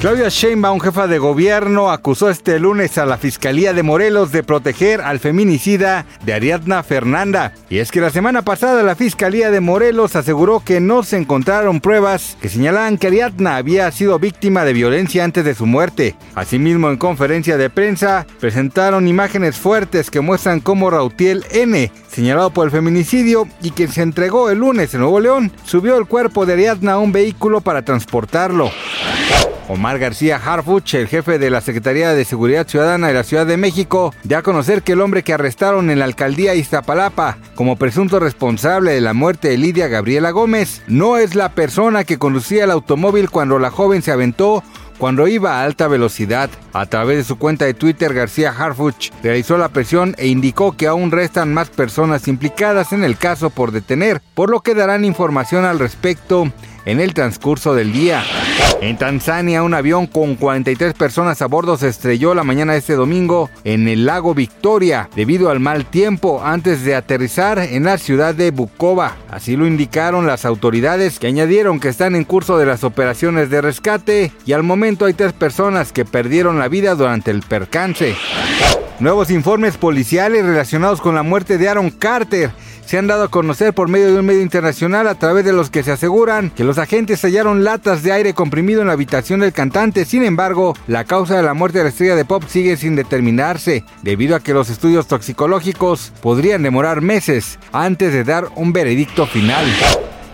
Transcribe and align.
Claudia 0.00 0.28
Sheinbaum, 0.28 0.78
jefa 0.78 1.08
de 1.08 1.18
gobierno, 1.18 1.90
acusó 1.90 2.30
este 2.30 2.60
lunes 2.60 2.98
a 2.98 3.04
la 3.04 3.18
Fiscalía 3.18 3.72
de 3.72 3.82
Morelos 3.82 4.30
de 4.30 4.44
proteger 4.44 5.00
al 5.00 5.18
feminicida 5.18 6.06
de 6.24 6.34
Ariadna 6.34 6.84
Fernanda. 6.84 7.52
Y 7.68 7.78
es 7.78 7.90
que 7.90 8.00
la 8.00 8.10
semana 8.10 8.42
pasada 8.42 8.84
la 8.84 8.94
Fiscalía 8.94 9.50
de 9.50 9.58
Morelos 9.58 10.14
aseguró 10.14 10.62
que 10.64 10.78
no 10.78 11.02
se 11.02 11.16
encontraron 11.16 11.80
pruebas 11.80 12.36
que 12.40 12.48
señalaban 12.48 12.96
que 12.96 13.08
Ariadna 13.08 13.56
había 13.56 13.90
sido 13.90 14.20
víctima 14.20 14.64
de 14.64 14.72
violencia 14.72 15.24
antes 15.24 15.44
de 15.44 15.56
su 15.56 15.66
muerte. 15.66 16.14
Asimismo, 16.36 16.90
en 16.90 16.96
conferencia 16.96 17.56
de 17.56 17.68
prensa, 17.68 18.24
presentaron 18.38 19.08
imágenes 19.08 19.56
fuertes 19.56 20.12
que 20.12 20.20
muestran 20.20 20.60
cómo 20.60 20.90
Rautiel 20.90 21.44
N., 21.50 21.90
señalado 22.08 22.50
por 22.50 22.66
el 22.66 22.70
feminicidio 22.70 23.48
y 23.62 23.72
quien 23.72 23.90
se 23.90 24.02
entregó 24.02 24.48
el 24.48 24.58
lunes 24.58 24.94
en 24.94 25.00
Nuevo 25.00 25.18
León, 25.18 25.50
subió 25.64 25.98
el 25.98 26.06
cuerpo 26.06 26.46
de 26.46 26.52
Ariadna 26.52 26.92
a 26.92 26.98
un 26.98 27.10
vehículo 27.10 27.62
para 27.62 27.82
transportarlo. 27.82 28.70
Omar 29.68 29.98
García 29.98 30.40
Harfuch, 30.42 30.94
el 30.94 31.08
jefe 31.08 31.38
de 31.38 31.50
la 31.50 31.60
Secretaría 31.60 32.14
de 32.14 32.24
Seguridad 32.24 32.66
Ciudadana 32.66 33.08
de 33.08 33.14
la 33.14 33.22
Ciudad 33.22 33.46
de 33.46 33.58
México, 33.58 34.14
dio 34.24 34.38
a 34.38 34.42
conocer 34.42 34.82
que 34.82 34.92
el 34.92 35.02
hombre 35.02 35.22
que 35.22 35.34
arrestaron 35.34 35.90
en 35.90 35.98
la 35.98 36.06
alcaldía 36.06 36.54
Iztapalapa 36.54 37.36
como 37.54 37.76
presunto 37.76 38.18
responsable 38.18 38.92
de 38.92 39.02
la 39.02 39.12
muerte 39.12 39.48
de 39.48 39.58
Lidia 39.58 39.88
Gabriela 39.88 40.30
Gómez 40.30 40.82
no 40.86 41.18
es 41.18 41.34
la 41.34 41.50
persona 41.50 42.04
que 42.04 42.18
conducía 42.18 42.64
el 42.64 42.70
automóvil 42.70 43.28
cuando 43.28 43.58
la 43.58 43.70
joven 43.70 44.00
se 44.00 44.10
aventó 44.10 44.64
cuando 44.98 45.28
iba 45.28 45.60
a 45.60 45.64
alta 45.64 45.86
velocidad. 45.86 46.50
A 46.72 46.86
través 46.86 47.18
de 47.18 47.24
su 47.24 47.38
cuenta 47.38 47.64
de 47.66 47.74
Twitter, 47.74 48.14
García 48.14 48.50
Harfuch 48.50 49.10
realizó 49.22 49.58
la 49.58 49.68
presión 49.68 50.14
e 50.18 50.28
indicó 50.28 50.76
que 50.76 50.86
aún 50.86 51.10
restan 51.10 51.52
más 51.52 51.68
personas 51.68 52.26
implicadas 52.26 52.92
en 52.92 53.04
el 53.04 53.16
caso 53.16 53.50
por 53.50 53.70
detener, 53.72 54.20
por 54.34 54.50
lo 54.50 54.60
que 54.60 54.74
darán 54.74 55.04
información 55.04 55.64
al 55.64 55.78
respecto 55.78 56.50
en 56.84 57.00
el 57.00 57.14
transcurso 57.14 57.74
del 57.74 57.92
día. 57.92 58.22
En 58.80 58.96
Tanzania, 58.96 59.64
un 59.64 59.74
avión 59.74 60.06
con 60.06 60.36
43 60.36 60.94
personas 60.94 61.42
a 61.42 61.46
bordo 61.46 61.76
se 61.76 61.88
estrelló 61.88 62.32
la 62.32 62.44
mañana 62.44 62.74
de 62.74 62.78
este 62.78 62.94
domingo 62.94 63.50
en 63.64 63.88
el 63.88 64.06
lago 64.06 64.34
Victoria 64.34 65.10
debido 65.16 65.50
al 65.50 65.58
mal 65.58 65.84
tiempo 65.84 66.42
antes 66.44 66.84
de 66.84 66.94
aterrizar 66.94 67.58
en 67.58 67.84
la 67.84 67.98
ciudad 67.98 68.36
de 68.36 68.52
Bukoba. 68.52 69.16
Así 69.32 69.56
lo 69.56 69.66
indicaron 69.66 70.28
las 70.28 70.44
autoridades 70.44 71.18
que 71.18 71.26
añadieron 71.26 71.80
que 71.80 71.88
están 71.88 72.14
en 72.14 72.22
curso 72.22 72.56
de 72.56 72.66
las 72.66 72.84
operaciones 72.84 73.50
de 73.50 73.60
rescate 73.60 74.32
y 74.46 74.52
al 74.52 74.62
momento 74.62 75.06
hay 75.06 75.14
tres 75.14 75.32
personas 75.32 75.92
que 75.92 76.04
perdieron 76.04 76.60
la 76.60 76.68
vida 76.68 76.94
durante 76.94 77.32
el 77.32 77.42
percance. 77.42 78.14
Nuevos 79.00 79.30
informes 79.30 79.76
policiales 79.76 80.44
relacionados 80.44 81.00
con 81.00 81.16
la 81.16 81.24
muerte 81.24 81.58
de 81.58 81.68
Aaron 81.68 81.90
Carter 81.90 82.52
se 82.88 82.96
han 82.96 83.06
dado 83.06 83.24
a 83.24 83.28
conocer 83.28 83.74
por 83.74 83.88
medio 83.88 84.06
de 84.06 84.18
un 84.18 84.24
medio 84.24 84.40
internacional 84.40 85.08
a 85.08 85.14
través 85.14 85.44
de 85.44 85.52
los 85.52 85.68
que 85.68 85.82
se 85.82 85.92
aseguran 85.92 86.48
que 86.48 86.64
los 86.64 86.78
agentes 86.78 87.20
hallaron 87.20 87.62
latas 87.62 88.02
de 88.02 88.12
aire 88.12 88.32
comprimido 88.32 88.80
en 88.80 88.86
la 88.86 88.94
habitación 88.94 89.40
del 89.40 89.52
cantante. 89.52 90.06
Sin 90.06 90.24
embargo, 90.24 90.74
la 90.86 91.04
causa 91.04 91.36
de 91.36 91.42
la 91.42 91.52
muerte 91.52 91.76
de 91.76 91.84
la 91.84 91.90
estrella 91.90 92.16
de 92.16 92.24
pop 92.24 92.44
sigue 92.48 92.78
sin 92.78 92.96
determinarse, 92.96 93.84
debido 94.02 94.34
a 94.34 94.40
que 94.40 94.54
los 94.54 94.70
estudios 94.70 95.06
toxicológicos 95.06 96.14
podrían 96.22 96.62
demorar 96.62 97.02
meses 97.02 97.58
antes 97.72 98.10
de 98.10 98.24
dar 98.24 98.48
un 98.56 98.72
veredicto 98.72 99.26
final. 99.26 99.66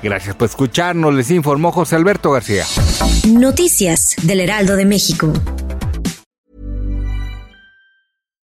Gracias 0.00 0.36
por 0.36 0.46
escucharnos, 0.48 1.12
les 1.12 1.32
informó 1.32 1.72
José 1.72 1.96
Alberto 1.96 2.30
García. 2.30 2.64
Noticias 3.26 4.14
del 4.22 4.38
Heraldo 4.38 4.76
de 4.76 4.84
México. 4.84 5.32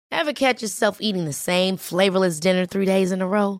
Ever 0.09 0.33
catch 0.33 0.61
yourself 0.61 0.99
eating 1.01 1.25
the 1.25 1.33
same 1.33 1.75
flavorless 1.75 2.39
dinner 2.39 2.65
three 2.65 2.85
days 2.85 3.11
in 3.11 3.21
a 3.21 3.27
row? 3.27 3.59